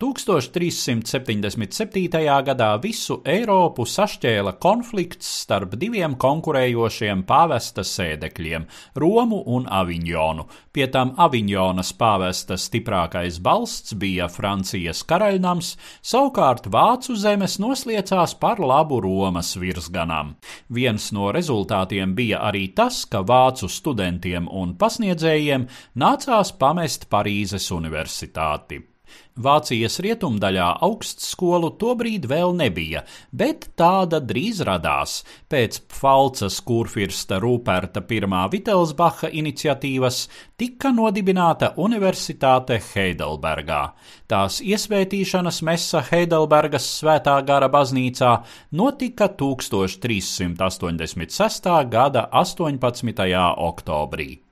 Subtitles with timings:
[0.00, 2.08] 1377.
[2.44, 8.66] gadā visu Eiropu sašķēla konflikts starp diviem konkurējošiem pāvesta sēdekļiem-
[9.02, 10.44] Romu un Aviņonu.
[10.72, 19.00] Pie tam Aviņonas pāvesta stiprākais balsts bija Francijas karaļnams, savukārt Vācu zemes nosliecās par labu
[19.00, 20.34] Romas virsganām.
[20.70, 28.93] Viens no rezultātiem bija arī tas, ka vācu studentiem un pasniedzējiem nācās pamest Parīzes universitāti.
[29.34, 33.00] Vācijas rietumdaļā augstskolu tobrīd vēl nebija,
[33.34, 38.20] bet tāda drīz radās pēc Pfalcas kurfirsta Ruperta I
[38.52, 43.92] Vitelsbacha iniciatīvas tika nodibināta Universitāte Heidelbergā.
[44.30, 51.90] Tās iesvētīšanas mesa Heidelbergas svētā gara baznīcā notika 1386.
[51.90, 53.34] gada 18.
[53.58, 54.43] oktobrī.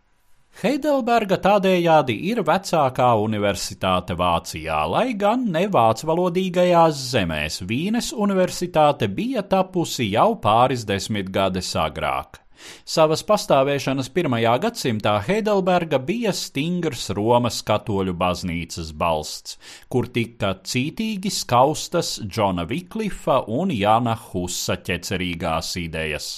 [0.61, 10.11] Heidelberga tādējādi ir vecākā universitāte Vācijā, lai gan ne vācvalodīgajās zemēs Vīnes universitāte bija tapusi
[10.13, 12.43] jau pāris desmitgades agrāk.
[12.85, 19.57] Savas pastāvēšanas pirmajā gadsimtā Heidelberga bija stingrs Romas katoļu baznīcas balsts,
[19.89, 26.31] kur tika cītīgi skaustas Džona Viklifa un Jana Husa ķecerīgās idejas.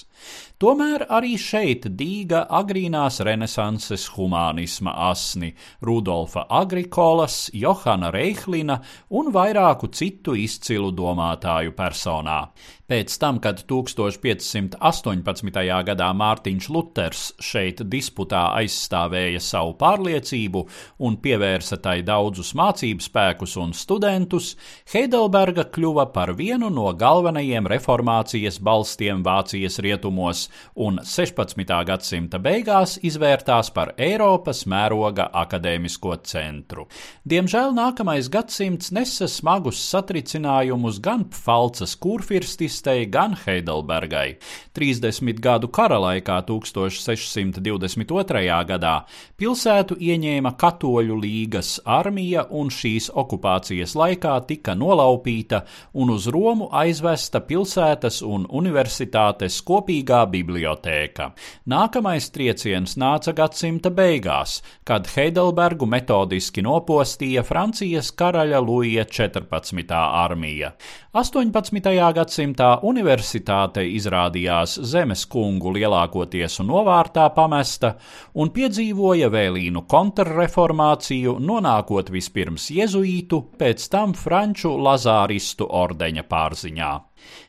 [0.63, 5.51] Tomēr arī šeit dīga agrīnās renesanses humānisma asni
[5.85, 8.79] Rudolfa Agrikolas, Johana Reihlina
[9.11, 12.39] un vairāku citu izcilu domātāju personā.
[12.85, 15.61] Pēc tam, kad 1518.
[15.89, 20.61] gadā Mārtiņš Luters šeit disputā aizstāvēja savu pārliecību
[21.09, 24.51] un pievērsa tai daudzus mācību spēkus un studentus,
[24.93, 29.81] Heidelberga kļuva par vienu no galvenajiem reformācijas balstiem Vācijas
[30.15, 31.85] rietumos un 16.
[31.87, 36.87] gadsimta beigās izvērtās par Eiropas mēroga akadēmisko centru.
[37.25, 44.37] Diemžēl nākamais gadsimts nesa smagus satricinājumus gan Pfalcas kurfirstis, Kristei, gan Heidelbergai.
[44.75, 48.65] 30 gadu kara laikā 1622.
[48.67, 49.05] gadā
[49.39, 55.65] pilsētu ieņēma Katoļu līgas armija un šīs okupācijas laikā tika nolaupīta
[55.95, 59.63] un uz Romu aizvesta pilsētas un universitātes
[59.95, 61.33] kopīgā bibliotēka.
[61.67, 69.95] Nākamais trieciens nāca gadsimta beigās, kad Heidelbergu metodiski nopostīja Francijas karaļa Luija 14.
[69.95, 70.75] armija.
[71.15, 71.81] 18.
[72.15, 77.97] gadsimtā tā universitāte izrādījās zemes kungu lielākoties novārtā pamesta
[78.35, 86.93] un piedzīvoja vēlīnu kontrreformāciju, nonākot vispirms jezuītu, pēc tam franču lazāristu ordeņa pārziņā.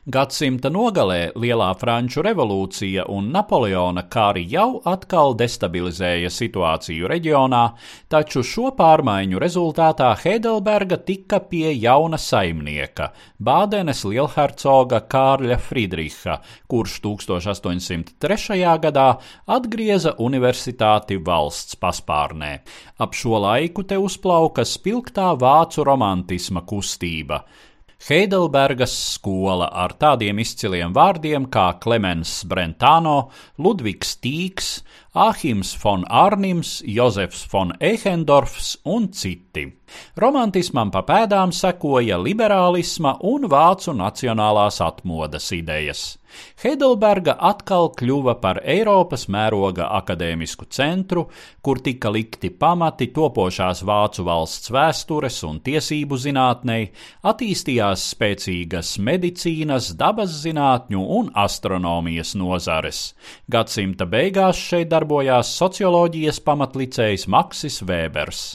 [0.06, 7.62] Gadsimta nogalē Lielā Franču revolūcija un Napoleona kari jau atkal destabilizēja situāciju reģionā,
[8.06, 13.10] taču šo pārmaiņu rezultātā Heidelberga tika pie jauna saimnieka-
[13.48, 16.38] Bādenes lielhercoga Kārļa Friedriha,
[16.70, 18.78] kurš 1803.
[18.78, 19.08] gadā
[19.46, 22.60] atgrieza universitāti valsts paspārnē.
[22.98, 27.42] Ap šo laiku te uzplauka spilgtā vācu romantisma kustība.
[27.96, 34.68] Heidelbergas skola ar tādiem izciliem vārdiem kā Klemens Brentano, Ludvigs Tīks,
[35.16, 39.70] Āhims von Arnims, Jozefs von Ehendorfs un citi.
[40.16, 46.06] Romantismam pa pēdām sekoja liberālisma un vācu nacionālās atmodas idejas.
[46.62, 51.26] Heidelberga atkal kļuva par Eiropas mēroga akadēmisku centru,
[51.62, 56.90] kur tika likti pamati topošās vācu valsts vēstures un tiesību zinātnei,
[57.30, 63.02] attīstījās spēcīgas medicīnas, dabas zinātņu un astronomijas nozares.
[63.52, 68.46] Gadsimta beigās šeit darbojās socioloģijas pamatlicējs Maksis Vēbers.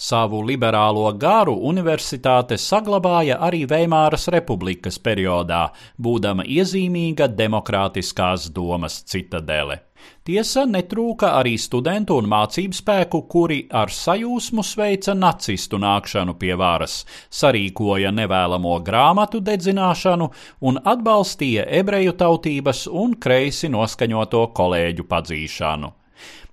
[0.00, 5.66] Savu liberālo garu universitāte saglabāja arī Veimāras republikas periodā,
[6.00, 9.76] būdama iezīmīga demokrātiskās domas citadele.
[10.24, 17.02] Tiesa netrūka arī studentu un mācību spēku, kuri ar sajūsmu sveica nacistu nākšanu pie varas,
[17.28, 20.32] sarīkoja nevēlamo grāmatu dedzināšanu
[20.64, 25.96] un atbalstīja ebreju tautības un kreisi noskaņoto kolēģu padzīšanu.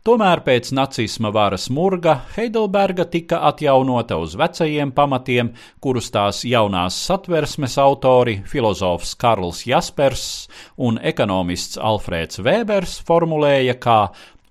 [0.08, 5.50] Tomēr pēc nacisma varas murga Heidelberga tika atjaunota uz vecajiem pamatiem,
[5.84, 10.22] kurus tās jaunās satversmes autori, filozofs Karls Jaspers
[10.80, 13.98] un ekonomists Alfrēds Vēbers formulēja kā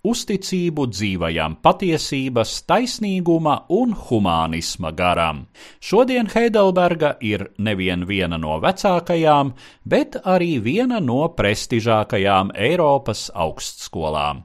[0.04, 5.46] uzticību dzīvajam patiesības, taisnīguma un humānisma garam.
[5.80, 9.54] Šodien Heidelberga ir nevien viena no vecākajām,
[9.88, 14.44] bet arī viena no prestižākajām Eiropas augstskolām